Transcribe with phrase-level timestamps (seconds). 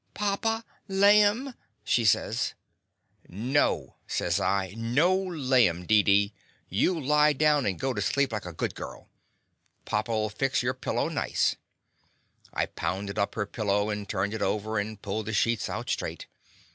[0.15, 1.53] "Papa, laim/'
[1.83, 2.55] she says.
[3.29, 6.33] "No!" says I, "No laim, Deedee.
[6.69, 9.11] You lie down and go to sleep like a good girl.
[9.85, 11.55] Papa '11 fix your pillow nice."
[12.51, 16.25] I pounded up her pillow, and turned it over, and pulled the sheets out straight.